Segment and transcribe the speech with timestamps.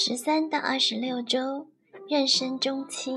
[0.00, 1.66] 十三到二十六周，
[2.08, 3.14] 妊娠中期。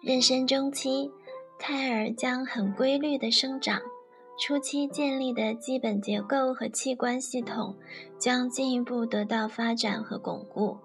[0.00, 1.10] 妊娠中期，
[1.58, 3.82] 胎儿将很规律的生长，
[4.38, 7.74] 初期建立的基本结构和器官系统
[8.16, 10.76] 将进一步得到发展和巩固。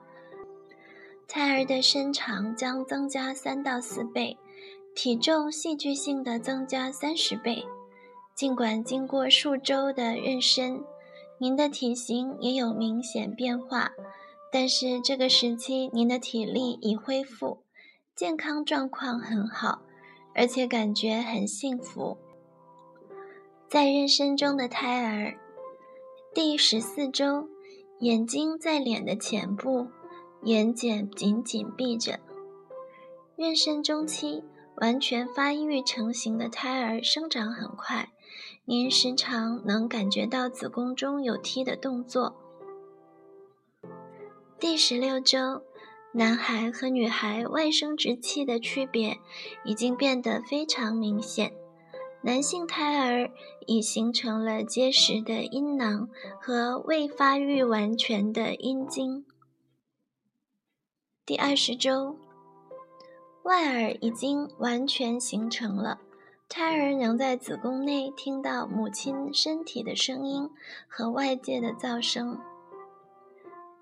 [1.28, 4.36] 胎儿的身长将增加三到四倍，
[4.96, 7.64] 体重戏剧性的增加三十倍。
[8.34, 10.82] 尽管经过数周的妊娠，
[11.38, 13.92] 您的体型也有明显变化。
[14.58, 17.66] 但是这个时期，您的体力已恢复，
[18.16, 19.82] 健康状况很好，
[20.34, 22.18] 而且感觉很幸福。
[23.68, 25.38] 在妊娠中的胎儿，
[26.34, 27.50] 第十四周，
[28.00, 29.88] 眼睛在脸的前部，
[30.44, 32.22] 眼睑紧紧闭着。
[33.36, 34.42] 妊娠中期，
[34.78, 38.14] 完全发育成型的胎儿生长很快，
[38.64, 42.38] 您时常能感觉到子宫中有踢的动作。
[44.58, 45.64] 第十六周，
[46.14, 49.20] 男孩和女孩外生殖器的区别
[49.66, 51.52] 已经变得非常明显。
[52.22, 53.30] 男性胎儿
[53.68, 56.08] 已形成了结实的阴囊
[56.40, 59.26] 和未发育完全的阴茎。
[61.26, 62.16] 第二十周，
[63.44, 66.00] 外耳已经完全形成了，
[66.48, 70.50] 胎儿能在子宫内听到母亲身体的声音
[70.88, 72.40] 和外界的噪声。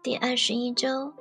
[0.04, 1.14] 第二十一周，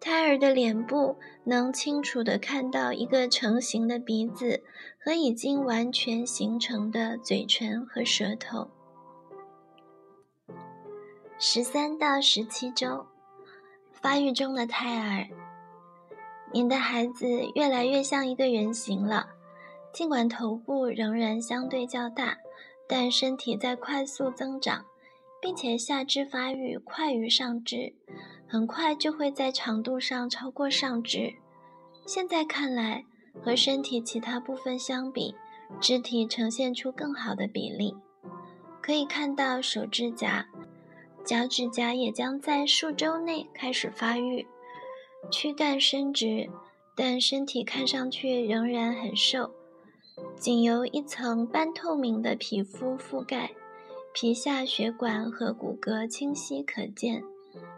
[0.00, 4.64] 胎儿的脸部能清楚地看到一个成型的鼻子
[4.98, 8.68] 和已经完全形成的嘴唇和舌头。
[11.38, 13.06] 十三到十七周，
[13.92, 15.28] 发育中的胎儿，
[16.52, 19.28] 您的孩子越来越像一个人形了，
[19.92, 22.36] 尽管头部仍然相对较大，
[22.88, 24.84] 但身体在快速增长。
[25.46, 27.94] 并且下肢发育快于上肢，
[28.48, 31.34] 很快就会在长度上超过上肢。
[32.04, 33.04] 现在看来，
[33.40, 35.36] 和身体其他部分相比，
[35.80, 37.94] 肢体呈现出更好的比例。
[38.82, 40.48] 可以看到手指甲、
[41.24, 44.44] 脚趾甲也将在数周内开始发育。
[45.30, 46.50] 躯干伸直，
[46.96, 49.52] 但身体看上去仍然很瘦，
[50.34, 53.52] 仅由一层半透明的皮肤覆盖。
[54.18, 57.22] 皮下血管和骨骼清晰可见。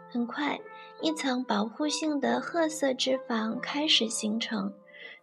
[0.09, 0.57] 很快，
[1.01, 4.73] 一层保护性的褐色脂肪开始形成，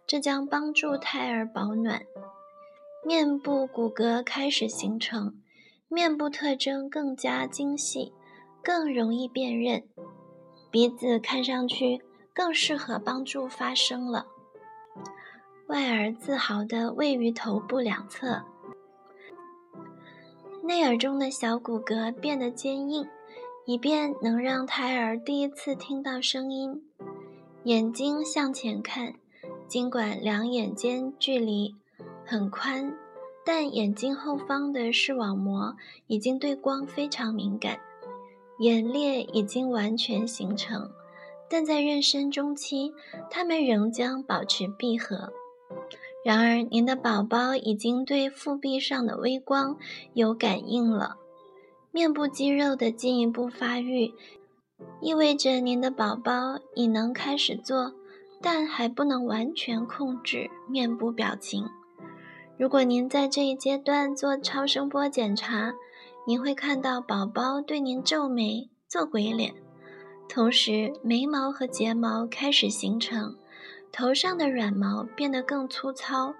[0.05, 2.03] 这将帮助胎儿保暖。
[3.03, 5.33] 面部骨骼开始形成，
[5.87, 8.13] 面部特征更加精细，
[8.61, 9.81] 更容易辨认。
[10.69, 11.99] 鼻子看上去
[12.31, 14.27] 更适合帮助发声了。
[15.65, 18.43] 外耳自豪地位于头部两侧。
[20.67, 23.07] 内耳中的小骨骼变得坚硬，
[23.63, 26.83] 以便能让胎儿第一次听到声音。
[27.63, 29.13] 眼睛向前看，
[29.69, 31.73] 尽管两眼间距离
[32.25, 32.93] 很宽，
[33.45, 35.73] 但眼睛后方的视网膜
[36.07, 37.79] 已经对光非常敏感。
[38.59, 40.91] 眼裂已经完全形成，
[41.49, 42.91] 但在妊娠中期，
[43.29, 45.31] 它们仍将保持闭合。
[46.27, 49.77] 然而，您的宝宝已经对腹壁上的微光
[50.13, 51.15] 有感应了。
[51.89, 54.13] 面部肌肉的进一步发育，
[54.99, 57.93] 意味着您的宝宝已能开始做，
[58.41, 61.63] 但还不能完全控制面部表情。
[62.57, 65.75] 如果您在这一阶段做超声波检查，
[66.27, 69.53] 您会看到宝宝对您皱眉、做鬼脸，
[70.27, 73.37] 同时眉毛和睫毛开始形成。
[73.91, 76.33] 头上的软毛变得更粗糙，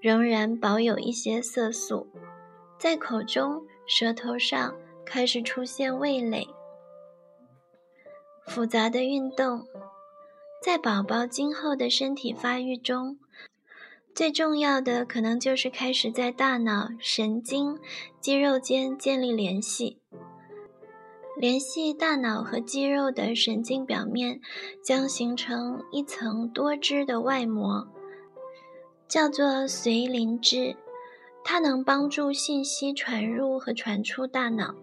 [0.00, 2.08] 仍然保有一些色素。
[2.78, 4.74] 在口中、舌头上
[5.04, 6.46] 开始出现味蕾。
[8.46, 9.66] 复杂的运动，
[10.62, 13.18] 在宝宝今后的身体发育中，
[14.14, 17.78] 最重要的可能就是开始在大脑、神经、
[18.20, 20.00] 肌肉间建立联系。
[21.38, 24.40] 联系大脑和肌肉的神经表面
[24.82, 27.86] 将形成一层多汁的外膜，
[29.06, 30.74] 叫做髓磷脂。
[31.44, 34.74] 它能帮助信息传入和传出大脑。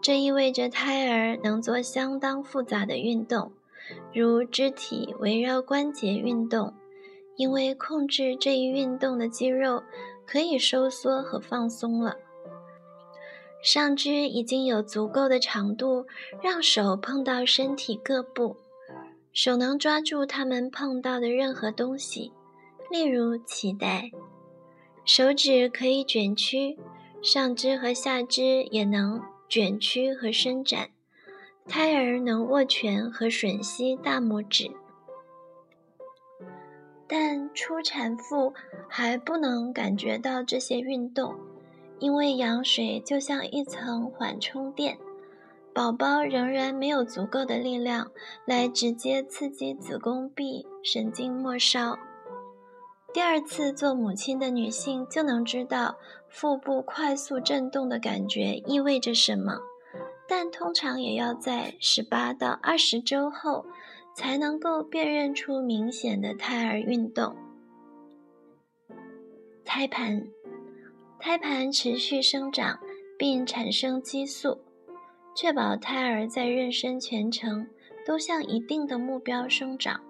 [0.00, 3.52] 这意味着胎儿能做相当复杂的运动，
[4.14, 6.72] 如肢体围绕关节运动，
[7.36, 9.82] 因为控制这一运动的肌肉
[10.26, 12.16] 可以收缩和放松了。
[13.66, 16.06] 上肢已经有足够的长度，
[16.40, 18.54] 让手碰到身体各部，
[19.32, 22.30] 手能抓住它们碰到的任何东西，
[22.92, 24.12] 例如脐带。
[25.04, 26.78] 手指可以卷曲，
[27.20, 30.90] 上肢和下肢也能卷曲和伸展。
[31.68, 34.70] 胎儿能握拳和吮吸大拇指，
[37.08, 38.54] 但初产妇
[38.88, 41.34] 还不能感觉到这些运动，
[41.98, 44.98] 因为羊水就像一层缓冲垫，
[45.74, 48.10] 宝宝仍然没有足够的力量
[48.44, 51.98] 来直接刺激子宫壁神经末梢。
[53.12, 55.96] 第二次做母亲的女性就能知道
[56.28, 59.58] 腹部快速震动的感觉意味着什么。
[60.28, 63.64] 但通常也要在十八到二十周后，
[64.14, 67.36] 才能够辨认出明显的胎儿运动。
[69.64, 70.26] 胎盘，
[71.26, 72.78] 胎盘持续生长
[73.18, 74.60] 并产生激素，
[75.34, 77.66] 确保胎儿在妊娠全程
[78.06, 80.00] 都向一定的目标生长，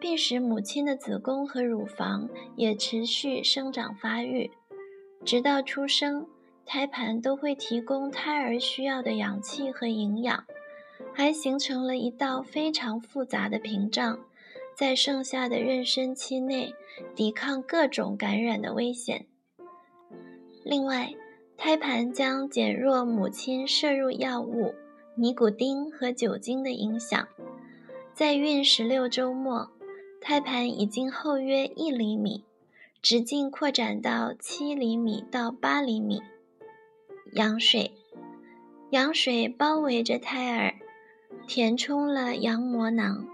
[0.00, 4.50] 并使母亲的子宫和乳房也持续生长发育，
[5.24, 6.26] 直到出生。
[6.64, 10.44] 胎盘都会提供胎儿需要的氧气和营养，
[11.14, 14.18] 还形成了一道非常复杂的屏障，
[14.76, 16.74] 在剩下的妊娠期内
[17.14, 19.28] 抵抗各种感染的危险。
[20.68, 21.14] 另外，
[21.56, 24.74] 胎盘将减弱母亲摄入药物
[25.14, 27.28] 尼古丁和酒精的影响。
[28.12, 29.70] 在孕十六周末，
[30.20, 32.42] 胎盘已经厚约一厘米，
[33.00, 36.20] 直径扩展到七厘米到八厘米。
[37.34, 37.92] 羊水，
[38.90, 40.74] 羊水包围着胎儿，
[41.46, 43.24] 填充了羊膜囊，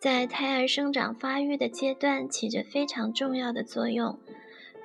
[0.00, 4.18] 在胎儿生长发育的阶段起着非常重要的作用。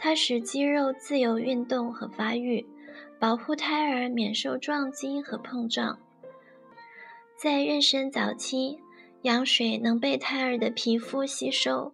[0.02, 2.66] 它使肌肉自由运动和发育，
[3.20, 6.00] 保护胎儿免受撞击和碰撞。
[7.36, 8.80] 在妊娠早期，
[9.24, 11.94] 羊水能被胎儿的皮肤吸收。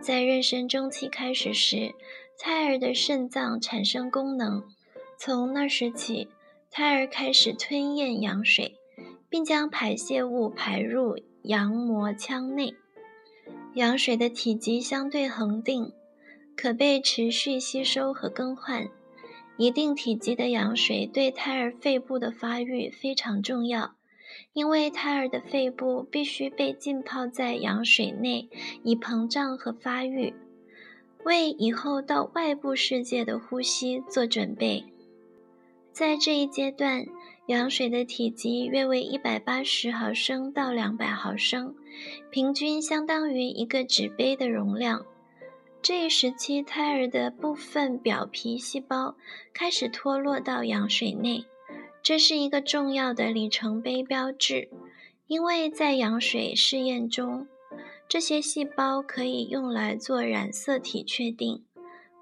[0.00, 1.94] 在妊娠中期开始时，
[2.38, 4.64] 胎儿的肾脏产生功能。
[5.16, 6.28] 从那时起，
[6.70, 8.74] 胎儿开始吞咽羊水，
[9.30, 12.74] 并将排泄物排入羊膜腔内。
[13.74, 15.92] 羊水的体积相对恒定，
[16.56, 18.88] 可被持续吸收和更换。
[19.58, 23.94] 一定体积的羊水对胎儿肺部的发育非常重要，
[24.52, 28.48] 因为胎儿的肺部必须被浸泡在羊水内，
[28.82, 30.34] 以膨胀和发育，
[31.24, 34.84] 为以后到外部世界的呼吸做准备。
[35.90, 37.06] 在这一阶段，
[37.46, 41.74] 羊水的体积约为一百八十毫升到两百毫升，
[42.30, 45.06] 平均相当于一个纸杯的容量。
[45.86, 49.14] 这一时期，胎儿的部分表皮细胞
[49.54, 51.44] 开始脱落到羊水内，
[52.02, 54.68] 这是一个重要的里程碑标志，
[55.28, 57.46] 因为在羊水试验中，
[58.08, 61.62] 这些细胞可以用来做染色体确定。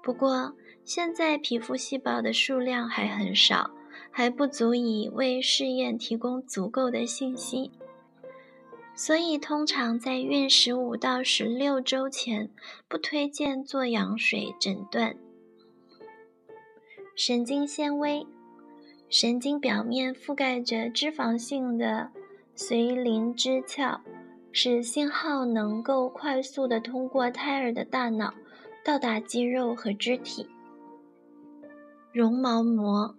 [0.03, 0.53] 不过，
[0.83, 3.71] 现在皮肤细胞的数量还很少，
[4.11, 7.71] 还不足以为试验提供足够的信息，
[8.95, 12.49] 所以通常在孕十五到十六周前
[12.87, 15.17] 不推荐做羊水诊断。
[17.13, 18.25] 神经纤维，
[19.09, 22.09] 神经表面覆盖着脂肪性的
[22.55, 23.99] 髓磷脂鞘，
[24.51, 28.33] 使信号能够快速地通过胎儿的大脑
[28.83, 30.47] 到达肌肉和肢体。
[32.13, 33.13] 绒毛膜，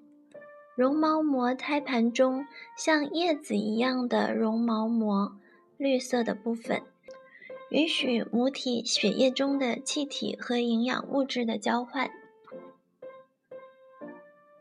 [0.75, 2.47] 绒毛膜胎盘中
[2.79, 5.37] 像叶子一样的绒毛膜，
[5.77, 6.83] 绿色的部分，
[7.71, 12.11] 允许母体血液中的气体和营养物质的交换。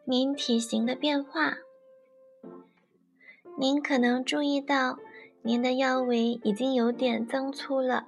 [0.05, 1.57] 您体型的变化，
[3.57, 4.99] 您可能注意到
[5.41, 8.07] 您的腰围已经有点增粗了，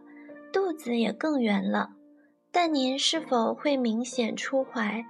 [0.52, 1.92] 肚子也更圆了，
[2.52, 5.06] 但您是否会明显出怀？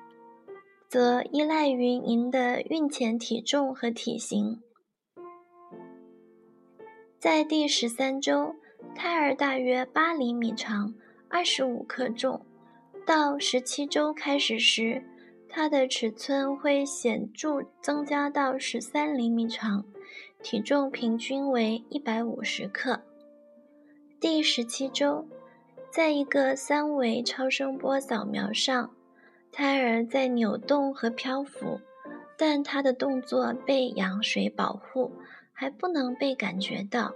[0.88, 4.62] 则依赖于您的孕前体重和体型。
[7.20, 8.56] 在第十三周，
[8.94, 10.94] 胎儿大约八厘米长，
[11.28, 12.42] 二十五克重；
[13.08, 15.04] 到十七周开始时，
[15.50, 19.84] 它的尺寸会显著增加到十三厘米长，
[20.44, 23.02] 体重平均为一百五十克。
[24.20, 25.28] 第十七周，
[25.90, 28.92] 在一个三维超声波扫描上。
[29.52, 31.80] 胎儿在扭动和漂浮，
[32.38, 35.12] 但他的动作被羊水保护，
[35.60, 37.16] 还不能被感觉到。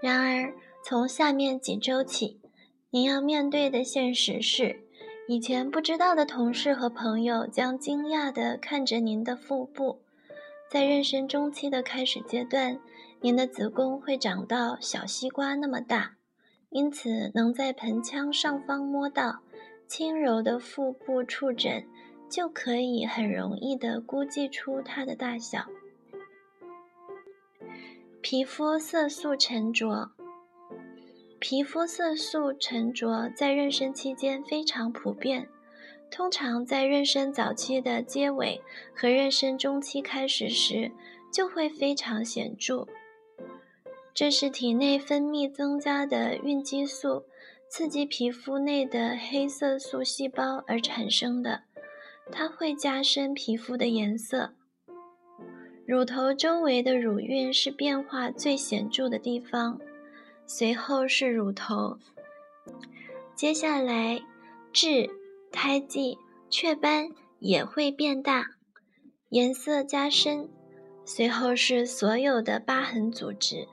[0.00, 2.40] 然而，从下面几周起，
[2.88, 4.80] 您要面对的现实是，
[5.28, 10.00] 以前不知道的同事和朋友将惊讶地看着您的腹部。
[10.70, 12.80] 在妊娠中期的开始阶段，
[13.20, 16.14] 您的子宫会长到小西瓜那么大，
[16.70, 19.40] 因此能在盆腔上方摸到。
[19.86, 21.86] 轻柔的腹部触诊
[22.30, 25.66] 就可以很容易地估计出它的大小。
[28.20, 30.10] 皮肤色素沉着。
[31.38, 35.48] 皮肤色素沉着在妊娠期间非常普遍，
[36.10, 38.60] 通常在妊娠早期的结尾
[38.92, 40.90] 和妊娠中期开始时
[41.32, 42.86] 就会非常显著。
[44.12, 47.24] 这是体内分泌增加的孕激素
[47.70, 51.62] 刺激皮肤内的黑色素细胞而产生的，
[52.32, 54.54] 它会加深皮肤的颜色。
[55.88, 59.80] 乳头周围的乳晕是变化最显著的地方。
[60.46, 61.96] 随后是乳头，
[63.34, 64.20] 接下来
[64.70, 65.08] 痣、
[65.50, 66.18] 胎记、
[66.50, 68.48] 雀斑也会变大，
[69.30, 70.50] 颜色加深。
[71.06, 73.66] 随后是所有的疤痕组织。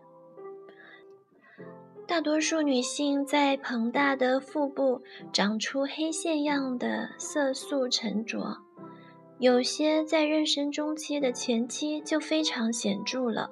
[2.08, 5.02] 大多数女性在膨大的腹部
[5.34, 8.62] 长出黑线样的色素沉着，
[9.38, 13.50] 有些在妊娠中期的前期就非常显著了。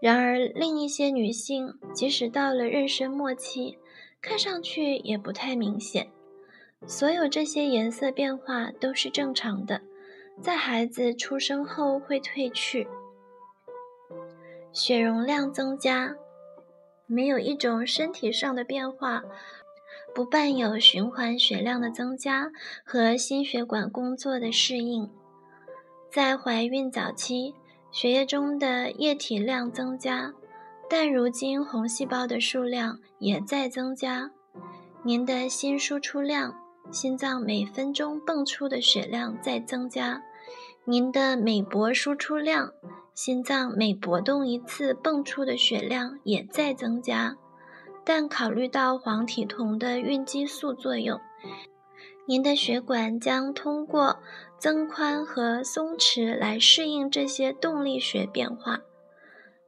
[0.00, 3.78] 然而，另一些女性即使到了妊娠末期，
[4.20, 6.10] 看上去也不太明显。
[6.86, 9.80] 所有这些颜色变化都是正常的，
[10.42, 12.86] 在孩子出生后会褪去。
[14.72, 16.16] 血容量增加，
[17.06, 19.22] 没有一种身体上的变化
[20.14, 22.50] 不伴有循环血量的增加
[22.84, 25.10] 和心血管工作的适应。
[26.10, 27.54] 在怀孕早期。
[27.94, 30.34] 血液中的液体量增加，
[30.90, 34.32] 但如今红细胞的数量也在增加。
[35.04, 36.56] 您的心输出量，
[36.90, 40.22] 心脏每分钟泵出的血量在增加；
[40.84, 42.72] 您的每搏输出量，
[43.14, 47.36] 心脏每搏动一次泵出的血量也在增加。
[48.04, 51.18] 但考虑到黄体酮的孕激素作用，
[52.26, 54.18] 您的血管将通过
[54.58, 58.80] 增宽和松弛来适应这些动力学变化。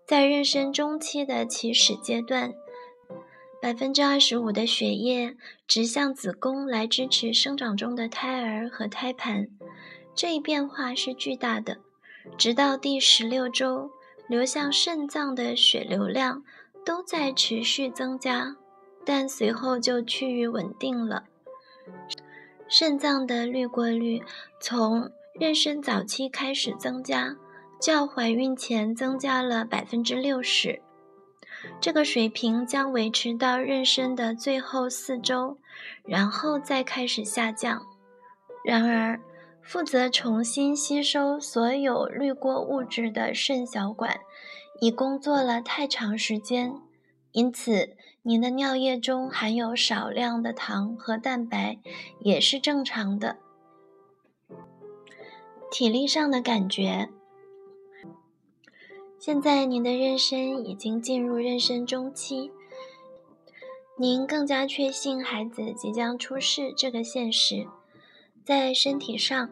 [0.06, 2.52] 在妊娠中期的起始阶段，
[3.60, 5.34] 百分之二十五的血液
[5.66, 9.48] 直向子宫来支持生长中的胎儿和胎盘。
[10.14, 11.78] 这一变化是巨大的。
[12.38, 13.90] 直到第十六周，
[14.28, 16.42] 流向肾脏的血流量
[16.86, 18.56] 都在持续增加，
[19.04, 21.24] 但随后就趋于稳定了。
[22.68, 24.22] 肾脏的滤过率
[24.60, 27.36] 从妊娠早期开始增加，
[27.80, 30.80] 较怀孕前增加了百分之六十。
[31.80, 35.58] 这个水平将维持到妊娠的最后四周，
[36.04, 37.84] 然后再开始下降。
[38.64, 39.20] 然而，
[39.62, 44.20] 负责重新吸收所有滤过物质的肾小管
[44.80, 46.74] 已工作了太长时间，
[47.32, 47.96] 因此。
[48.28, 51.78] 您的尿液中含有少量的糖和蛋白，
[52.18, 53.36] 也是正常的。
[55.70, 57.08] 体力上的感觉，
[59.16, 62.50] 现在您的妊娠已经进入妊娠中期，
[63.96, 67.68] 您更加确信孩子即将出世这个现实。
[68.44, 69.50] 在身体上，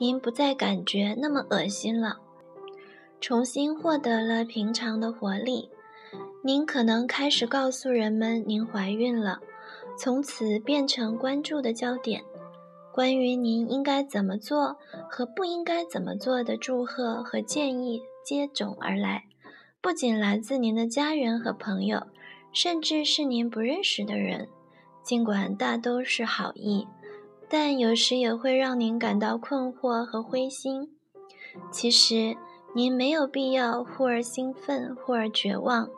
[0.00, 2.18] 您不再感觉那么恶心了，
[3.20, 5.68] 重新获得了平常的活力。
[6.42, 9.40] 您可能开始告诉人们您怀孕了，
[9.98, 12.22] 从此变成关注的焦点。
[12.92, 14.76] 关于您应该怎么做
[15.10, 19.24] 和不应该怎么做的祝贺和建议接踵而来，
[19.82, 22.06] 不仅来自您的家人和朋友，
[22.52, 24.48] 甚至是您不认识的人。
[25.02, 26.86] 尽管大都是好意，
[27.48, 30.90] 但有时也会让您感到困惑和灰心。
[31.70, 32.36] 其实，
[32.76, 35.88] 您没有必要忽而兴奋，忽而绝望。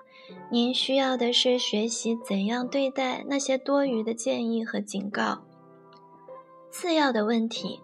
[0.49, 5.43] 您需要的是学习怎样对待那些多余的建议和警告。
[6.71, 7.81] 次要的问题，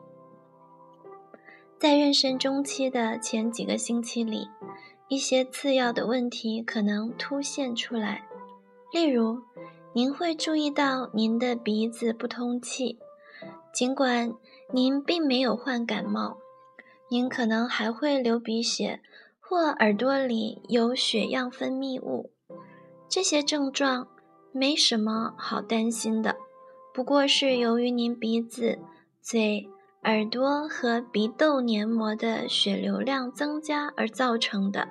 [1.77, 4.47] 在妊娠中期的前几个星期里，
[5.09, 8.29] 一些次要的问题可能凸现出来。
[8.93, 9.43] 例如，
[9.93, 13.01] 您会注意到您的鼻子不通气，
[13.73, 14.33] 尽管
[14.71, 16.39] 您并没有患感冒，
[17.11, 19.01] 您可能还会流鼻血，
[19.39, 22.33] 或耳朵里有血样分泌物。
[23.09, 24.09] 这些症状
[24.53, 26.37] 没什么好担心的，
[26.93, 28.79] 不过是由于您鼻子、
[29.21, 29.69] 嘴、
[30.05, 34.89] 耳朵和鼻窦黏膜的血流量增加而造成的。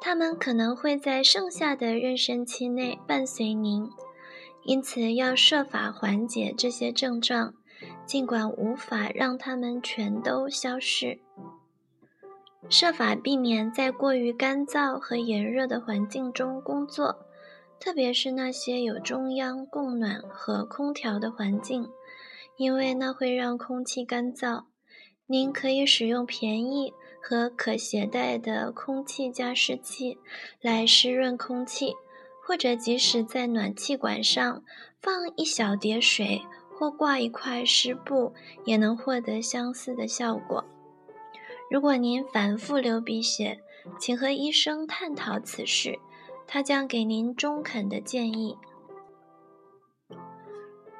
[0.00, 3.88] 它们可能会在剩下的妊娠期内伴随您，
[4.64, 7.54] 因此要设法缓解这些症状，
[8.04, 11.18] 尽管无法让它们全都消失。
[12.68, 17.26] 设法避免在过于干燥和炎热的环境中工作，
[17.78, 21.88] 特别是那些有中央供暖和空调的环境，
[22.56, 24.64] 因为那会让空气干燥。
[25.28, 30.18] 您可以使用便宜和可携带的空气加湿器
[30.60, 31.94] 来湿润空气，
[32.44, 34.64] 或者即使在暖气管上
[35.00, 36.42] 放一小碟水
[36.78, 38.32] 或挂一块湿布，
[38.64, 40.64] 也能获得相似的效果。
[41.70, 43.60] 如果您反复流鼻血，
[43.98, 45.98] 请和医生探讨此事，
[46.46, 48.56] 他将给您中肯的建议。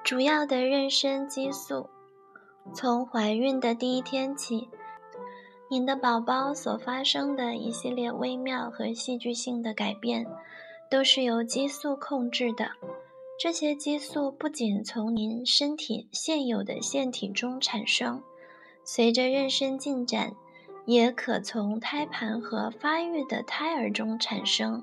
[0.03, 1.89] 主要的妊娠激素，
[2.73, 4.69] 从怀孕的第一天起。
[5.69, 10.25] 您的宝宝所发生的一系列微妙和戏剧性的改变，
[10.89, 12.71] 都是由激素控制的。
[13.39, 18.23] 这些激素不仅从您身体现有的腺体中产生，
[18.83, 20.35] 随着妊娠进展，
[20.87, 24.83] 也可从胎盘和发育的胎儿中产生。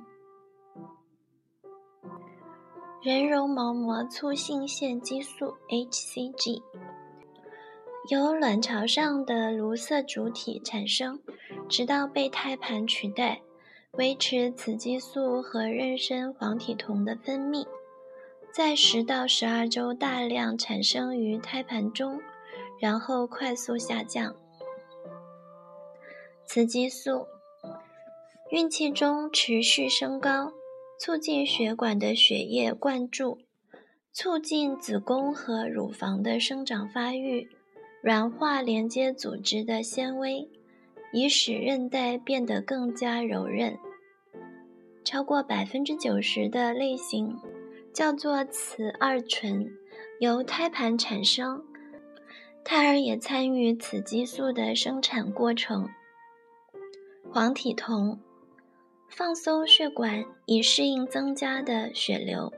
[3.01, 6.61] 人绒毛膜促性腺激素 （hCG）。
[8.09, 11.19] 由卵巢上的卢色主体产生，
[11.67, 13.41] 直到被胎盘取代，
[13.93, 17.65] 维持雌激素和妊娠黄体酮的分泌，
[18.55, 22.21] 在十到十二周大量产生于胎盘中，
[22.79, 24.35] 然后快速下降。
[26.45, 27.25] 雌激素
[28.51, 30.53] 孕期中持续升高，
[30.99, 33.39] 促进血管的血液灌注，
[34.11, 37.49] 促进子宫和乳房的生长发育。
[38.03, 40.47] 软化连接组织的纤维，
[41.11, 43.75] 以使韧带变得更加柔韧。
[45.03, 47.35] 超过百分之九十的类型
[47.93, 49.71] 叫做雌二醇，
[50.19, 51.63] 由胎盘产生，
[52.63, 55.87] 胎儿也参与雌激素的生产过程。
[57.31, 58.19] 黄体酮
[59.09, 62.51] 放松血管以适应增加的血流，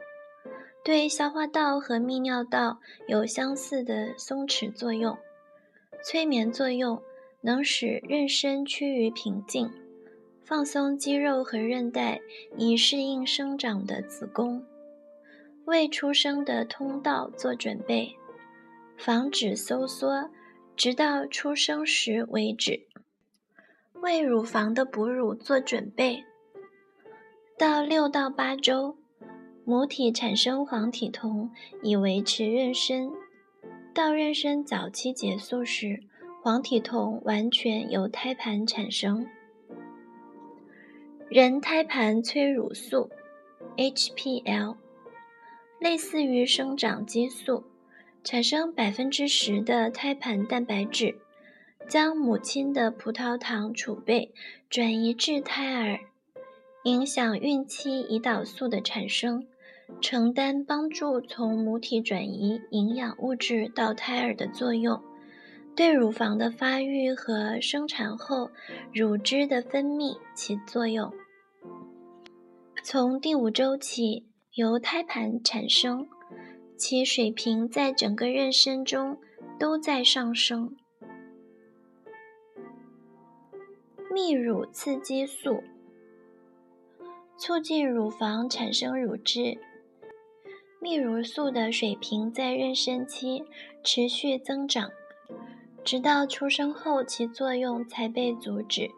[0.84, 5.18] 对消化道和泌尿道有相似的松弛作用。
[6.02, 7.02] 催眠作用
[7.42, 9.70] 能使妊娠趋于平静，
[10.44, 12.22] 放松肌肉和韧带
[12.58, 14.64] 以适应生长的子宫，
[15.66, 18.16] 为出生的通道做准备，
[18.98, 20.30] 防止收缩，
[20.76, 22.88] 直到出生时为止，
[24.02, 26.24] 为乳房的哺乳做准备。
[27.58, 28.98] 到六到八周，
[29.64, 31.50] 母体产生黄体酮
[31.82, 33.12] 以维持妊娠。
[33.94, 36.04] 到妊娠早期结束时，
[36.44, 39.26] 黄体酮完全由胎盘产生。
[41.28, 43.10] 人胎盘催乳素
[43.78, 44.76] （HPL）
[45.80, 47.64] 类似于生长激素，
[48.24, 51.18] 产生百分之十的胎盘蛋白质，
[51.88, 54.34] 将母亲的葡萄糖储备
[54.70, 56.00] 转移至胎儿，
[56.84, 59.48] 影响孕期胰岛素的产生。
[60.02, 65.00] 承担帮助从母体转移营养物质到胎儿的作用，
[65.76, 68.50] 对乳房的发育和生产后
[68.92, 71.14] 乳汁的分泌起作用。
[72.84, 76.08] 从第五周起由胎盘产生，
[76.78, 79.18] 其水平在整个妊娠中
[79.60, 80.74] 都在上升。
[84.10, 85.62] 泌乳刺激素
[87.38, 89.58] 促进乳房产生乳汁。
[90.82, 93.44] 泌乳素的水平在妊娠期
[93.84, 94.90] 持续增长，
[95.84, 98.90] 直到出生后其作用才被阻止。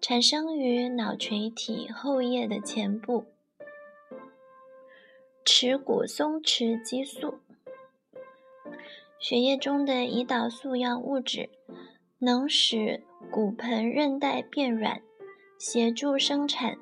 [0.00, 3.26] 产生于脑垂体后叶的前部。
[5.46, 7.38] 耻骨松弛激素，
[9.20, 11.48] 血液中的胰岛素样物质
[12.18, 15.00] 能使骨盆韧带变软，
[15.56, 16.76] 协助生产，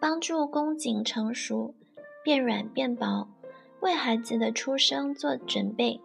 [0.00, 1.74] 帮助宫颈成熟。
[2.24, 3.28] 变软变薄，
[3.80, 6.00] 为孩子的出生做准备。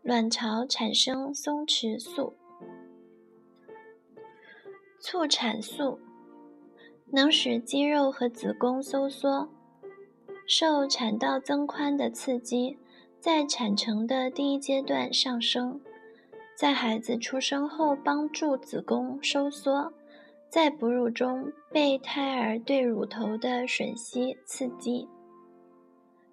[0.00, 2.34] 卵巢产生松弛素、
[5.00, 5.98] 促产素，
[7.12, 9.50] 能使肌肉和子宫收缩。
[10.52, 12.76] 受产道增宽的刺激，
[13.20, 15.80] 在产程的第一阶段上升，
[16.56, 19.92] 在孩子出生后帮助子宫收缩。
[20.48, 25.08] 在哺乳中被胎儿对乳头的吮吸刺激，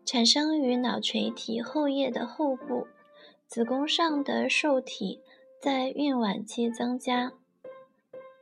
[0.03, 2.87] 产生于脑垂体后叶的后部，
[3.45, 5.21] 子宫上的受体
[5.61, 7.33] 在孕晚期增加。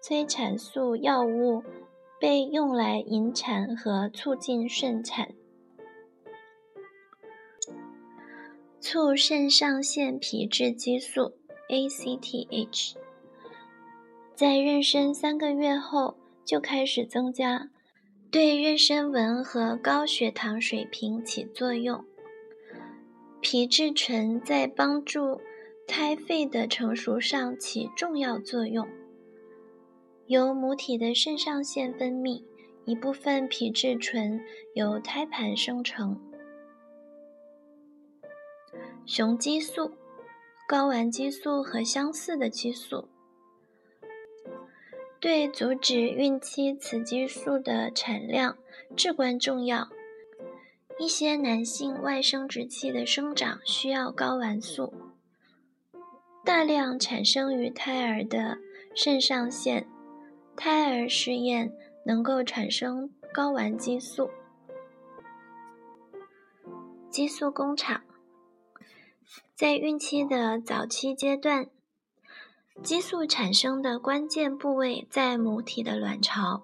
[0.02, 1.62] 催产素药物
[2.18, 5.36] 被用来引产和促进顺产。
[8.80, 11.34] 促肾上腺皮质激素
[11.70, 12.94] （ACTH）。
[14.36, 17.70] 在妊娠三个月后就开始增加，
[18.30, 22.04] 对妊娠纹和高血糖水平起作用。
[23.42, 25.40] 皮质醇在帮助
[25.88, 28.88] 胎肺的成熟上起重要作用。
[30.28, 32.44] 由母体的肾上腺分泌，
[32.86, 34.42] 一部分皮质醇
[34.74, 36.20] 由胎盘生成。
[39.06, 39.92] 雄激素、
[40.68, 43.08] 睾丸激素和相似的激素，
[45.20, 48.58] 对阻止孕期雌激素的产量
[48.96, 49.90] 至关重要。
[50.98, 54.92] 一些男性外生殖器的生长需要睾丸素，
[56.44, 58.58] 大量产生于胎儿的
[58.96, 59.88] 肾上腺。
[60.56, 61.72] 胎儿试验
[62.06, 64.32] 能够产生睾丸激素。
[67.10, 68.02] 激素工厂
[69.56, 71.68] 在孕期的早期阶段，
[72.84, 76.64] 激素产生的关键部位在母体的卵巢。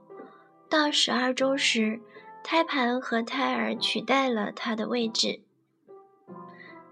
[0.69, 2.01] 到十二周时，
[2.43, 5.41] 胎盘和胎儿取代了它的位置。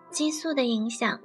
[0.09, 1.19] 激素的影响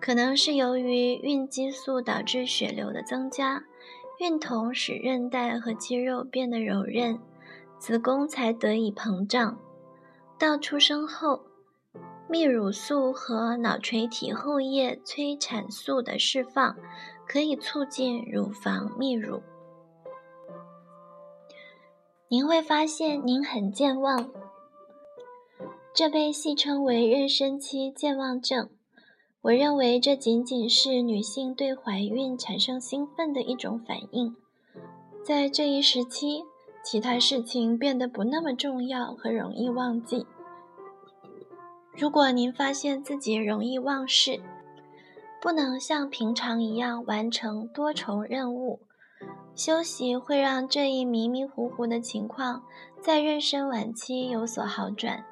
[0.00, 3.64] 可能是由于孕激素导致血流的增加。
[4.20, 7.18] 孕酮使韧带和肌肉变得柔韧，
[7.78, 9.58] 子宫才得以膨胀。
[10.38, 11.44] 到出生后，
[12.32, 16.74] 泌乳素和脑垂体后叶催产素的释放
[17.28, 19.42] 可以促进乳房泌乳。
[22.28, 24.30] 您会发现您很健忘，
[25.92, 28.70] 这被戏称为妊娠期健忘症。
[29.42, 34.34] 我认为这仅仅是女性对怀孕产生兴奋的一种反应。
[35.22, 36.44] 在这一时期，
[36.82, 40.26] 其他事情变得不那么重要和容易忘记。
[41.96, 44.40] 如果您发现自己容易忘事，
[45.40, 48.80] 不能像平常一样完成多重任务，
[49.54, 52.62] 休息会让这一迷迷糊糊的情况
[53.00, 55.24] 在妊娠晚期有所好转。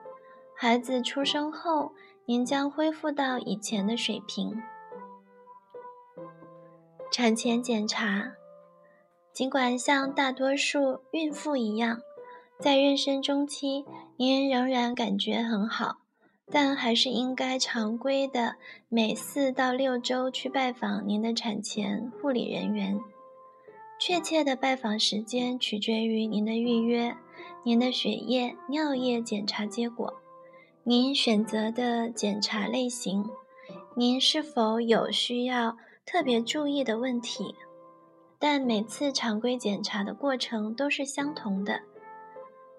[0.57, 1.93] 孩子出生后。
[2.27, 4.63] 您将恢复到以前的水平。
[7.11, 8.35] 产前检查，
[9.33, 11.99] 尽管像大多数孕妇一样，
[12.61, 13.85] 在妊娠中期
[14.17, 16.00] 您仍然感觉很好，
[16.51, 18.57] 但还是应该常规的
[18.89, 22.99] 每四到六周去拜访您的产前护理人员。
[23.99, 27.17] 确切的拜访时间取决于您的预约、
[27.63, 30.13] 您的血液、尿液检查结果。
[30.83, 33.25] 您选择的检查类型，
[33.95, 37.55] 您是否有需要特别注意的问题？
[38.39, 41.83] 但每次常规检查的过程都是相同的。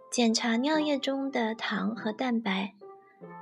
[0.10, 2.74] 检查尿液中的糖和蛋白，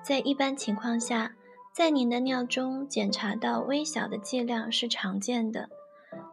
[0.03, 1.35] 在一般情况下，
[1.73, 5.69] 在您的尿中检查到微小的剂量是常见的。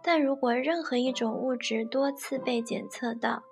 [0.02, 3.42] 但如果任何一种物质多次被检测到，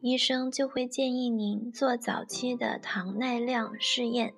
[0.00, 4.34] 医生就会建议您做早期的糖耐量试验，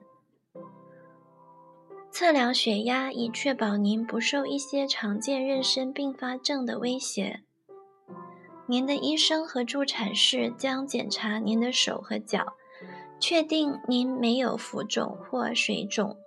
[2.10, 7.42] 测量血压，以确保您不受一些常见妊娠并发症的威胁。
[8.66, 12.54] 您的医生和助产士将检查您的手和脚，
[13.26, 16.18] 确定您没有浮肿或水肿。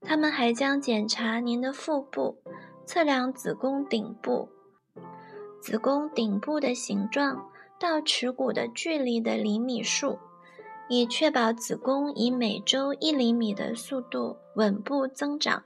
[0.00, 2.42] 他们还将检查您的腹部，
[2.84, 4.48] 测量子宫顶部，
[5.60, 7.48] 子宫顶部的形状。
[7.78, 10.18] 到耻骨的距离的厘米数，
[10.88, 15.62] 以确保子宫以每周一厘米的速度稳步增长。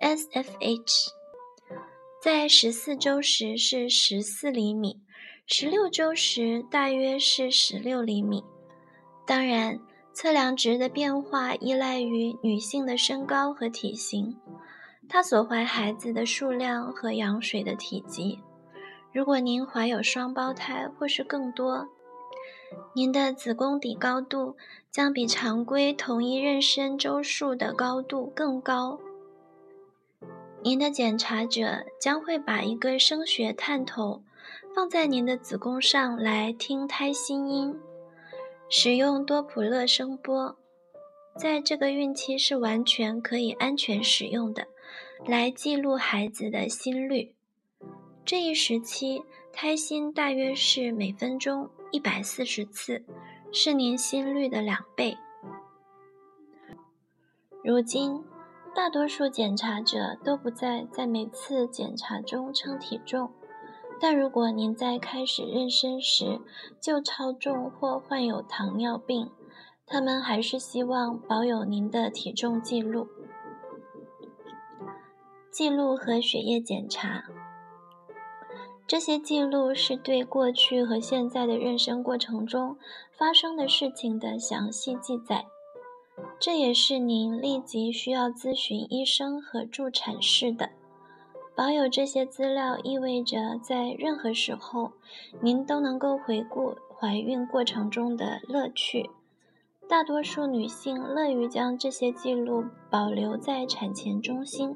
[0.00, 1.10] SFH
[2.22, 5.02] 在十四周时是十四厘米，
[5.46, 8.42] 十六周时大约是十六厘米。
[9.32, 9.80] 当然，
[10.12, 14.36] 测量值的变化依赖于女性的身高和体型，
[15.08, 18.38] 她所怀孩子的数量和羊水的体积。
[19.10, 21.88] 如果您怀有双胞胎或是更多，
[22.92, 24.54] 您的子宫底高度
[24.90, 29.00] 将比常规同一妊娠周数的高度更高。
[30.62, 34.22] 您的检查者将会把一个声学探头
[34.74, 37.74] 放在您的子宫上来听胎心音，
[38.74, 40.56] 使用多普勒声波，
[41.36, 44.66] 在这个孕期是完全可以安全使用的，
[45.26, 47.34] 来记录孩子的心率。
[48.24, 53.04] 这一时期，胎心大约是每分钟一百四十次，
[53.52, 55.18] 是您心率的两倍。
[57.62, 58.24] 如今，
[58.74, 63.30] 大多数检查者都不再在每次检查中称体重，
[64.02, 66.40] 但如果您在开始妊娠时
[66.80, 69.30] 就超重或患有糖尿病，
[69.86, 73.06] 他们还是希望保有您的体重记录。
[75.52, 77.26] 记录和血液检查。
[78.88, 82.76] 这些记录是对过去和现在的妊娠过程中
[83.12, 85.46] 发生的事情的详细记载。
[86.40, 90.70] 这也是您立即需要咨询医生和助产士的。
[91.54, 94.92] 保有这些资料意味着在任何时候，
[95.40, 99.10] 您都能够回顾怀孕过程中的乐趣。
[99.86, 104.74] 大多数女性乐于将这些记录保留在产前中心，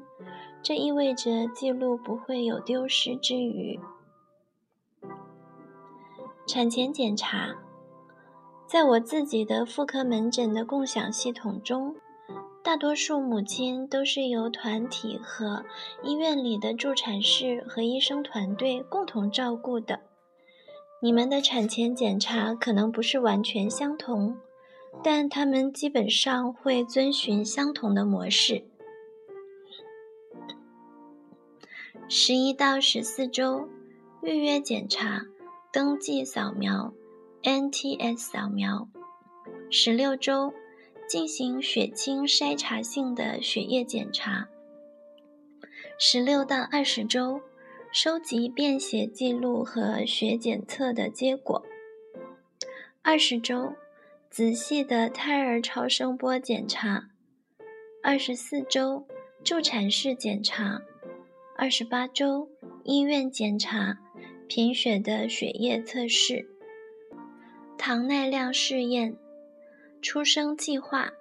[0.61, 3.79] 这意味着记录不会有丢失之虞。
[6.45, 7.55] 产前检查，
[8.67, 11.95] 在我自己的妇科门诊的共享系统中。
[12.63, 15.63] 大多数母亲都是由团体和
[16.03, 20.01] 医院里的助产士和医生团队共同照顾的。
[21.01, 24.35] 你们的产前检查可能不是完全相同，
[25.01, 28.65] 但他们基本上会遵循相同的模式。
[32.09, 33.69] 十一到十四周
[34.21, 35.21] 预约检查、
[35.71, 36.93] 登记扫描、
[37.43, 38.89] NTS 扫描。
[39.69, 40.53] 十六周。
[41.07, 44.49] 进行血清筛查性的血液检查，
[45.97, 47.41] 十六到二十周
[47.93, 51.65] 收集便血记录和血检测的结果，
[53.01, 53.73] 二十周
[54.29, 57.09] 仔细的胎儿超声波检查，
[58.03, 59.07] 二十四周
[59.45, 60.81] 助产士检查，
[61.55, 62.49] 二十八周
[62.83, 63.97] 医院检查，
[64.49, 66.49] 贫血的血液测试，
[67.77, 69.17] 糖耐量试验。
[70.07, 71.11] 出生计划：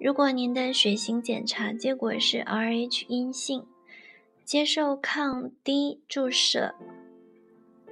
[0.00, 3.66] 如果您的血型检查结果是 Rh 阴性，
[4.42, 6.74] 接受抗 D 注射。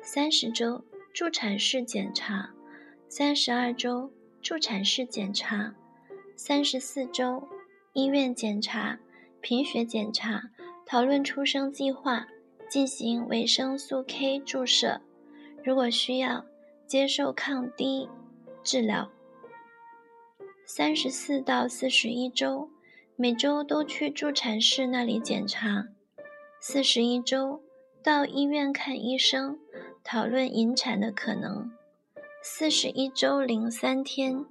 [0.00, 2.54] 三十周助产士检查，
[3.06, 5.74] 三十二周助产士检查，
[6.36, 7.46] 三十四周
[7.92, 8.98] 医院检查，
[9.42, 10.44] 贫血检查，
[10.86, 12.26] 讨论出生计划，
[12.66, 15.02] 进行维生素 K 注射。
[15.62, 16.46] 如果需要，
[16.86, 18.08] 接受抗 D
[18.64, 19.10] 治疗。
[20.64, 22.70] 三十四到四十一周，
[23.16, 25.88] 每周都去助产室那里检查。
[26.60, 27.62] 四十一周，
[28.02, 29.58] 到医院看医生，
[30.04, 31.70] 讨论引产的可能。
[32.40, 34.46] 四十一周零三天，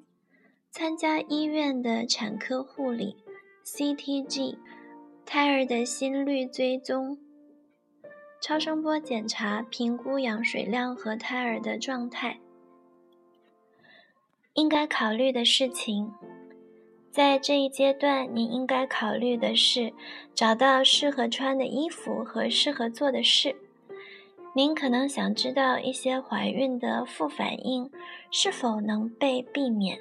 [0.69, 3.15] 参加医院的产科护理
[3.65, 4.57] ，CTG，
[5.25, 7.17] 胎儿的心率追踪，
[8.41, 12.40] 超声波检查，评估羊水量和胎儿的状态。
[14.53, 16.11] 应该考虑的事情，
[17.09, 19.93] 在这一阶段，您应该考虑的是
[20.35, 23.55] 找到适合穿的衣服和适合做的事。
[24.53, 27.89] 您可能想知道一些怀孕的副反应
[28.29, 29.97] 是否能被避免，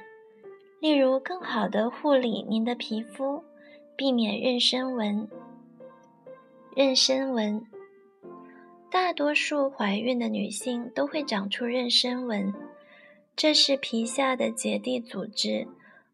[0.80, 3.44] 例如更好的护理您的皮肤，
[3.94, 5.28] 避免妊娠纹。
[6.74, 7.64] 妊娠纹，
[8.90, 12.52] 大多数怀孕的女性都会长出妊娠纹。
[13.40, 15.66] 这是皮下的结缔组织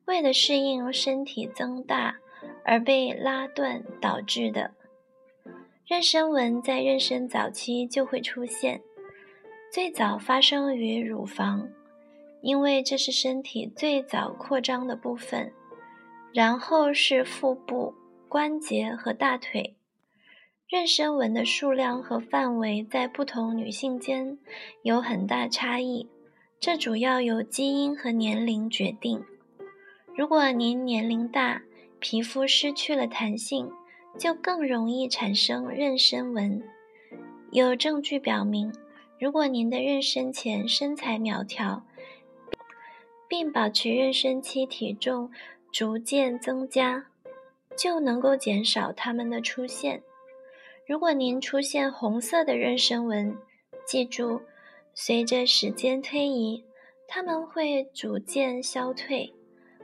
[0.05, 2.19] 为了适应身体增大
[2.65, 4.71] 而被拉断导致的。
[5.89, 8.81] 妊娠纹在妊娠早期就会出现，
[9.73, 11.69] 最早发生于乳房，
[12.43, 15.53] 因为这是身体最早扩张的部分，
[16.33, 17.93] 然后是腹部、
[18.29, 19.75] 关节和大腿。
[20.71, 24.39] 妊娠纹的数量和范围在不同女性间
[24.85, 26.09] 有很大差异。
[26.59, 29.25] 这主要由基因和年龄决定。
[30.17, 31.63] 如果您年龄大，
[32.01, 33.71] 皮肤失去了弹性，
[34.19, 36.63] 就更容易产生妊娠纹。
[37.53, 38.73] 有证据表明，
[39.21, 41.85] 如果您的妊娠前身材苗条，
[43.29, 45.31] 并保持妊娠期体重
[45.71, 47.07] 逐渐增加，
[47.77, 50.03] 就能够减少它们的出现。
[50.87, 53.37] 如果您出现红色的妊娠纹，
[53.87, 54.41] 记住。
[54.99, 56.65] 随着时间推移，
[57.07, 59.31] 它们会逐渐消退，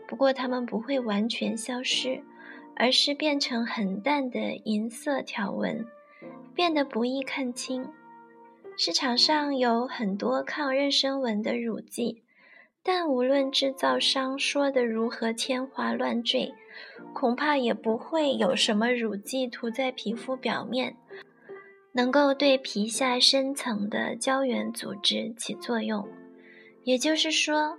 [0.09, 2.25] 不过它们不会完全消失，
[2.77, 5.87] 而是变成很淡的银色条纹，
[6.55, 7.87] 变得不易看清。
[8.79, 12.23] 市场上有很多抗妊娠纹的乳剂，
[12.83, 16.55] 但无论制造商说的如何天花乱坠，
[17.13, 20.97] 恐怕也不会有什么乳剂涂在皮肤表面。
[21.93, 26.09] 能够对皮下深层的胶原组织起作用，
[26.85, 27.79] 也就是说，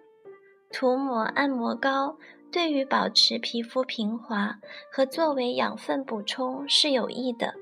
[0.72, 2.18] 涂抹按摩膏
[2.52, 4.60] 对于保持皮肤平滑
[4.92, 7.56] 和作为养分补充是有益的，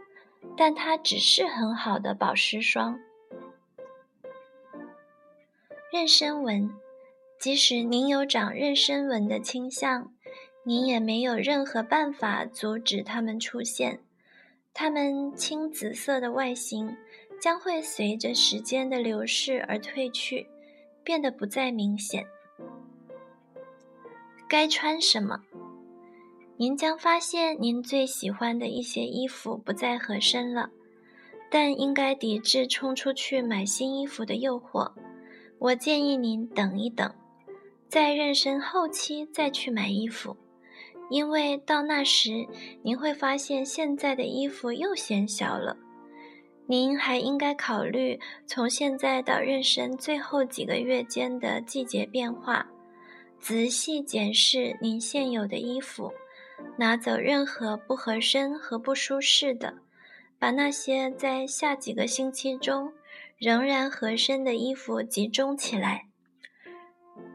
[0.57, 2.99] 但它只是很好的保湿霜。
[5.93, 6.69] 妊娠纹，
[7.39, 10.11] 即使您有长妊娠纹的倾向，
[10.65, 14.01] 您也没有任何办法阻止它们出现。
[14.73, 16.95] 它们青紫色的外形
[17.39, 20.47] 将会随着时间的流逝而褪去，
[21.03, 22.25] 变得不再明显。
[24.47, 25.41] 该穿什么。
[26.57, 30.69] 您将发现您最喜欢的一些衣服不再合身了，
[31.49, 34.91] 但应该抵制冲出去买新衣服的诱惑。
[35.57, 37.13] 我建议您等一等，
[37.87, 40.37] 在妊娠后期再去买衣服，
[41.11, 42.47] 因为到那时
[42.83, 45.75] 您会发现现在的衣服又显小了。
[46.67, 52.65] 您还应该考虑从现在到妊娠最后几个月间的季节变化，
[53.41, 56.13] 仔细检视您现有的衣服，
[56.77, 59.73] 拿走任何不合身和不舒适的，
[60.39, 62.93] 把那些在下几个星期中
[63.37, 66.10] 仍然合身的衣服集中起来。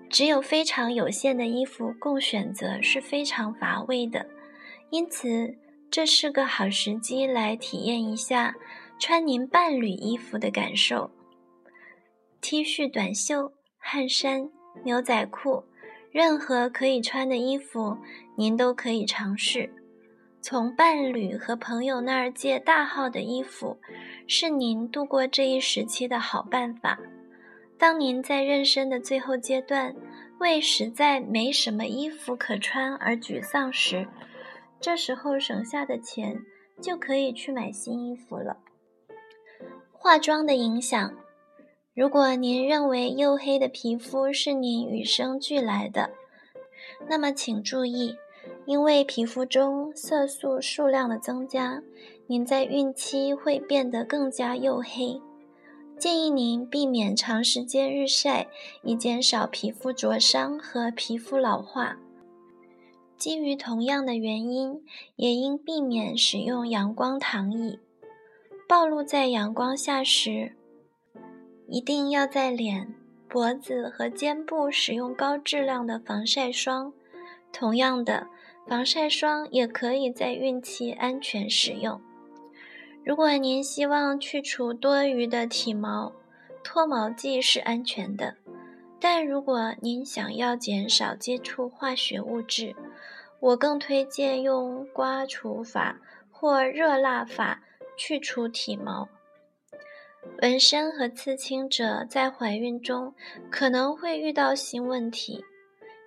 [0.08, 4.26] 只有非常有限的衣服供选择是非常乏味的，
[4.90, 5.54] 因此
[5.90, 8.54] 这是个好时机来体验一下。
[8.98, 11.10] 穿您伴侣衣服的感受
[12.40, 14.48] ：T 恤、短袖、汗衫、
[14.84, 15.62] 牛仔裤，
[16.10, 17.98] 任何可以穿的衣服，
[18.38, 19.70] 您都可以尝试。
[20.40, 23.78] 从伴侣和朋友那儿借大号的衣服，
[24.26, 26.98] 是您度过这一时期的好办法。
[27.78, 29.94] 当您在妊娠的最后阶段，
[30.40, 34.08] 为实在没什么衣服可穿而沮丧时，
[34.80, 36.40] 这时候省下的钱
[36.80, 38.58] 就可以去买新衣服了。
[39.92, 41.14] 化妆的影响。
[41.94, 46.10] 如果您认为黝黑的皮肤是您与生俱来的，
[47.08, 48.16] 那么请注意，
[48.66, 51.82] 因为皮肤中色素数量的增加，
[52.26, 55.22] 您在孕期会变得更加黝黑。
[55.98, 58.48] 建议您避免长时间日晒，
[58.82, 61.96] 以减少皮肤灼伤和皮肤老化。
[63.16, 64.82] 基于同样的原因，
[65.16, 67.78] 也应避免使用阳光躺椅。
[68.68, 70.52] 暴露在阳光下时，
[71.66, 72.94] 一定要在脸、
[73.26, 76.92] 脖子和肩部使用高质量的防晒霜。
[77.52, 78.26] 同样的，
[78.68, 81.98] 防晒霜也可以在孕期安全使用。
[83.06, 86.12] 如果您希望去除多余的体毛，
[86.64, 88.34] 脱毛剂是安全的。
[88.98, 92.74] 但如果您想要减少接触化学物质，
[93.38, 96.00] 我更推荐用刮除法
[96.32, 97.62] 或热蜡法。
[97.98, 99.08] 去除体毛、
[100.42, 103.14] 纹身和刺青者在怀孕中
[103.50, 105.42] 可能会遇到新问题，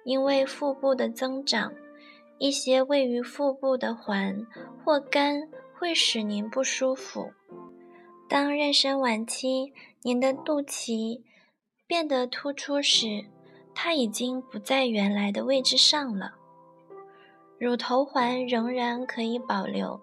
[0.05, 1.73] 因为腹部的增长，
[2.37, 4.45] 一些位于腹部的环
[4.85, 7.31] 或肝会使您不舒服。
[8.27, 11.21] 当妊娠晚期，您的肚脐
[11.87, 13.25] 变得突出时，
[13.73, 16.33] 它已经不在原来的位置上了。
[17.57, 20.01] 乳头环仍然可以保留。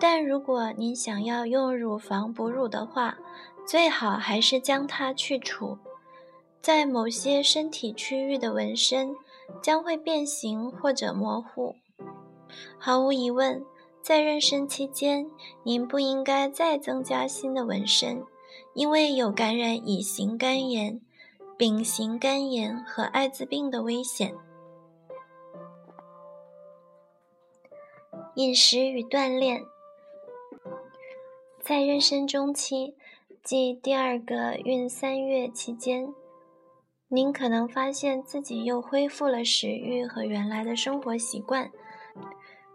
[0.00, 3.16] 但如果您想要用乳房哺乳的话，
[3.64, 5.78] 最好还是将它去除。
[6.60, 9.14] 在某些身体区域的纹身
[9.62, 11.76] 将会变形或者模糊。
[12.78, 13.64] 毫无疑问，
[14.04, 15.30] 在妊娠期间，
[15.62, 18.22] 您不应该再增加新的纹身，
[18.74, 21.00] 因为有感染乙型肝炎、
[21.56, 24.34] 丙型肝炎和艾滋病的危险。
[28.34, 29.62] 饮食与锻炼。
[31.62, 32.94] 在妊娠中期，
[33.42, 36.12] 即第二个孕三月期间，
[37.08, 41.72] 您可能发现自己又恢复了食欲和原来的生活习惯，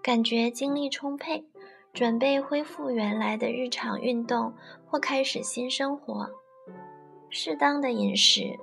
[0.02, 1.44] 感觉精力充沛，
[1.94, 4.54] 准备恢复原来的日常运动
[4.86, 6.30] 或开始新生活。
[7.30, 8.58] 适当的饮食，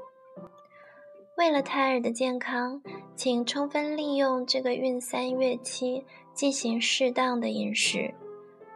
[1.36, 2.82] 为了胎儿的健康，
[3.14, 8.12] 请充分利用这个孕三月期进行适当的饮食。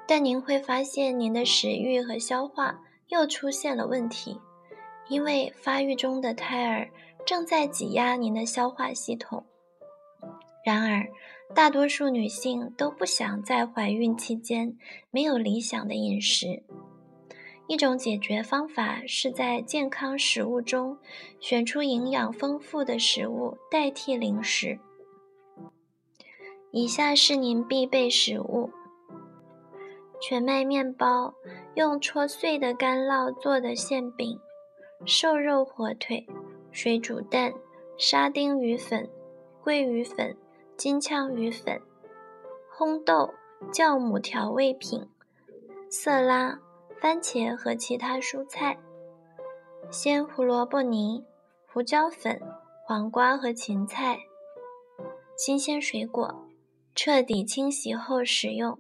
[0.06, 4.38] 但您会发现，您的食欲和消化又出现了问题，
[5.08, 6.88] 因为发育中的胎儿
[7.24, 9.44] 正在挤压您的消化系统。
[10.64, 11.08] 然而，
[11.54, 14.76] 大多数女性都不想在怀孕期间
[15.10, 16.62] 没有理想的饮食。
[17.66, 20.98] 一种解决方法是在健康食物中
[21.38, 24.78] 选出营养丰富的食物代替零食。
[26.72, 28.70] 以下是您必备食物。
[30.20, 31.34] 全麦面包，
[31.74, 34.38] 用戳碎的干酪做的馅饼，
[35.04, 36.26] 瘦肉火腿，
[36.70, 37.52] 水煮蛋，
[37.96, 39.08] 沙丁鱼粉，
[39.62, 40.36] 桂鱼粉，
[40.80, 41.78] 金枪鱼粉，
[42.74, 43.34] 烘豆，
[43.70, 45.06] 酵母调味品，
[45.90, 46.58] 色拉，
[46.98, 48.78] 番茄和其他蔬菜，
[49.90, 51.22] 鲜胡萝卜泥，
[51.70, 52.40] 胡椒粉，
[52.86, 54.20] 黄瓜和芹菜，
[55.36, 56.46] 新鲜水果，
[56.94, 58.78] 彻底清洗后食用。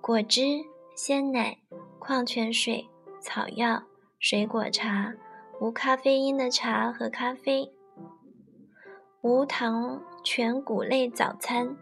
[0.00, 0.60] 果汁、
[0.94, 1.58] 鲜奶、
[1.98, 2.88] 矿泉水、
[3.20, 3.82] 草药、
[4.20, 5.12] 水果茶、
[5.60, 7.72] 无咖啡因的茶和咖啡、
[9.20, 11.76] 无糖全谷类早餐、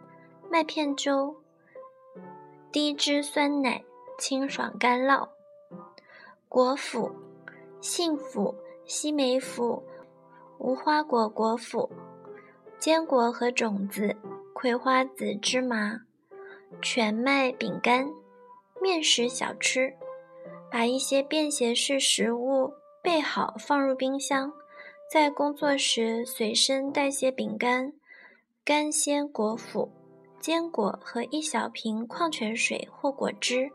[0.50, 1.36] 麦片粥、
[2.72, 3.82] 低脂酸奶，
[4.18, 5.28] 清爽干酪。
[6.48, 7.12] 果脯、
[7.80, 9.82] 杏脯、西梅脯、
[10.58, 11.88] 无花果果脯、
[12.78, 14.16] 坚果和种子、
[14.52, 16.00] 葵花籽芝麻、
[16.80, 18.08] 全麦饼干、
[18.80, 19.94] 面食小吃。
[20.72, 22.72] 把一些便携式食物
[23.02, 24.52] 备好，放入冰箱。
[25.10, 27.92] 在工作时随身带些饼干、
[28.62, 29.88] 干鲜果脯、
[30.38, 33.70] 坚果和一小瓶矿泉水或果汁。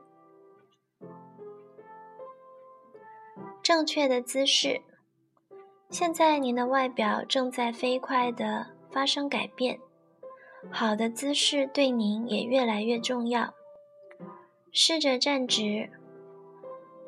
[3.64, 4.82] 正确的姿势。
[5.90, 9.80] 现在您的外表正在飞快地发生改变，
[10.72, 13.54] 好的姿势对您也越来越重要。
[14.72, 15.90] 试着站直。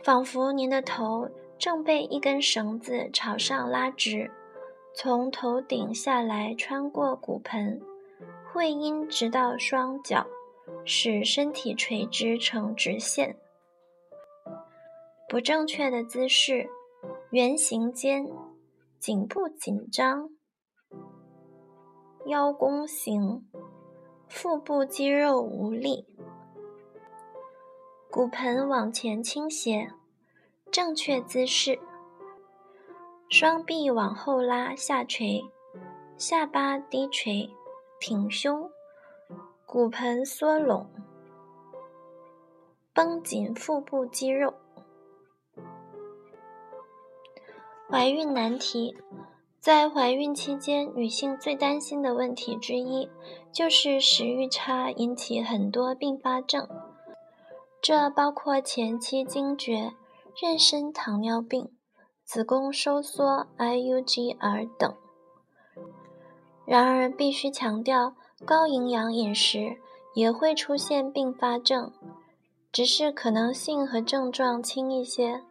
[0.03, 4.31] 仿佛您的头正被一根绳子朝上拉直，
[4.99, 7.79] 从头顶下来，穿过骨盆，
[8.51, 10.25] 会阴直到双脚，
[10.85, 13.37] 使身体垂直成直线。
[15.29, 16.67] 不正确的姿势：
[17.29, 18.25] 圆形肩、
[18.97, 20.31] 颈部紧张、
[22.25, 23.47] 腰弓形、
[24.27, 26.07] 腹部肌肉无力。
[28.09, 29.91] 骨盆往前倾斜，
[30.71, 31.77] 正确姿势。
[33.29, 35.43] 双臂往后拉下垂，
[36.17, 37.49] 下巴低垂，
[37.99, 38.69] 挺胸，
[39.65, 40.89] 骨盆缩拢，
[42.93, 44.53] 绷紧腹部肌肉。
[47.89, 48.97] 怀孕难题，
[49.59, 53.09] 在怀孕期间，女性最担心的问题之一
[53.51, 56.67] 就是食欲差引起很多并发症。
[57.81, 59.93] 这包括前期惊厥、
[60.33, 61.69] 妊娠糖尿病、
[62.27, 64.93] 子宫收缩 （IUGR） 等。
[66.65, 69.77] 然而，必须强调，高营养饮食
[70.13, 71.89] 也会出现并发症，
[72.69, 75.41] 只是可能性和症状轻一些。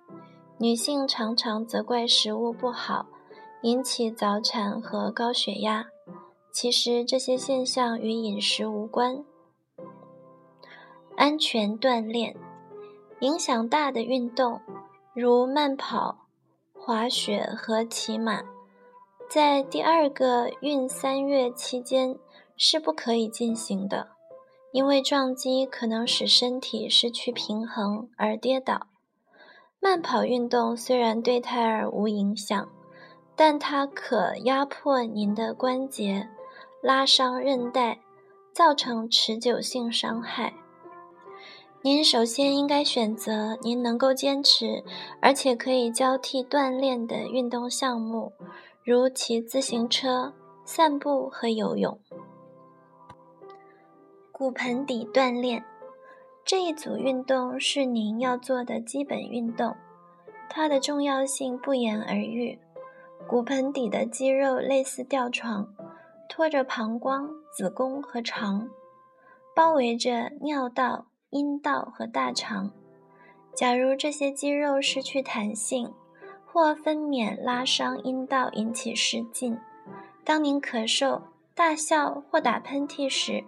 [0.58, 3.06] 女性常常责怪食物不好，
[3.62, 5.86] 引起早产和高血压。
[6.52, 9.24] 其实，这些现象与饮食无关。
[11.16, 12.36] 安全锻炼，
[13.20, 14.60] 影响大的运动，
[15.14, 16.25] 如慢跑、
[16.86, 18.44] 滑雪和骑马，
[19.28, 22.16] 在第二个孕三月期间
[22.56, 24.10] 是不可以进行的，
[24.70, 28.86] 因为撞击可能使身体失去平衡而跌倒。
[29.80, 32.68] 慢跑运动虽然对胎儿无影响，
[33.34, 36.28] 但它可压迫您的关节，
[36.80, 37.98] 拉伤韧带，
[38.52, 40.54] 造成持久性伤害。
[41.86, 44.82] 您首先应该选择您能够坚持，
[45.22, 48.32] 而且可以交替锻炼的运动项目，
[48.82, 50.34] 如骑自行车、
[50.64, 51.96] 散步和游泳。
[54.32, 55.64] 骨盆底锻炼
[56.44, 59.76] 这一组运动是您要做的基本运动，
[60.50, 62.58] 它的重要性不言而喻。
[63.28, 65.72] 骨盆底的肌肉类似吊床，
[66.28, 68.68] 托着膀胱、子宫和肠，
[69.54, 71.06] 包围着尿道。
[71.36, 72.70] 阴道和大肠，
[73.54, 75.92] 假如这些肌肉失去弹性，
[76.46, 79.58] 或分娩拉伤阴道引起失禁，
[80.24, 81.20] 当您咳嗽、
[81.54, 83.44] 大笑或打喷嚏时，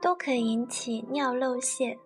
[0.00, 1.98] 都可引起尿漏泄。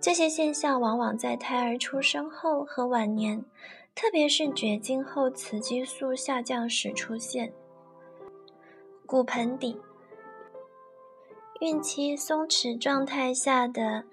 [0.00, 3.44] 这些现象往往在胎儿出生后和晚年，
[3.94, 7.52] 特别是绝经后雌激素下降时出现。
[9.04, 9.78] 骨盆底。
[11.60, 14.04] 孕期松弛状态下的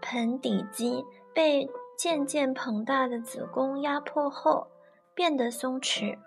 [0.00, 4.66] 盆底肌被渐渐膨大的子宫压迫后
[5.14, 6.18] 变得松弛。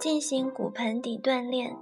[0.00, 1.76] 进行骨盆底锻炼，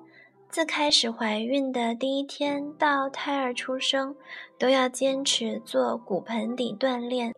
[0.49, 4.17] 自开始怀孕的第一天到胎儿出生，
[4.59, 7.35] 都要坚持做骨盆底锻炼。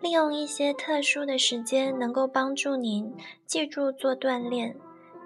[0.00, 3.16] 利用一些特殊的时间，能够帮助您
[3.46, 4.76] 记住做锻炼，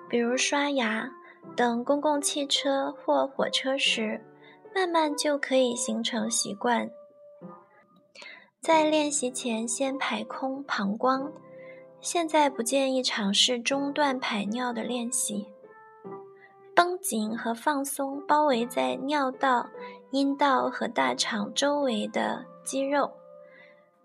[0.09, 1.11] 比如刷牙。
[1.57, 4.25] 等公共汽车或火车时，
[4.75, 6.91] 慢慢就可以形成习惯。
[8.61, 11.33] 在练习前先排空膀胱。
[12.01, 15.49] 现在不建议尝试中断排尿的练习。
[16.75, 19.69] 绷紧和放松包围在尿道、
[20.11, 23.13] 阴道和大肠周围的肌肉。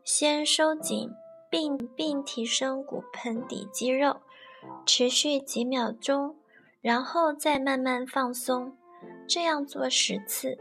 [0.03, 1.09] 先收紧
[1.49, 4.17] 并并提升骨盆底肌肉，
[4.85, 6.35] 持续几秒钟。
[6.85, 8.77] 然后再慢慢放松，
[9.27, 10.55] 这样做十次，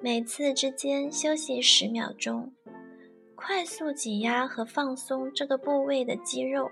[0.00, 2.52] 每次之间休息十秒钟，
[3.36, 6.68] 快速挤压和放松这个部位的肌肉。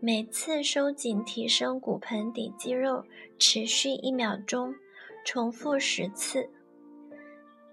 [0.00, 3.04] 每次收紧提升骨盆底肌肉，
[3.38, 4.74] 持续一秒钟，
[5.26, 6.48] 重复十次。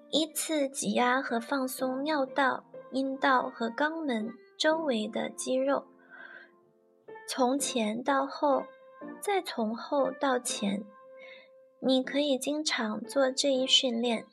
[0.10, 5.86] 依次挤压和放松尿道、阴道和肛门周围的肌肉，
[7.26, 8.62] 从前到后，
[9.22, 10.84] 再从后到前。
[11.84, 14.26] 你可以经常做这一训练。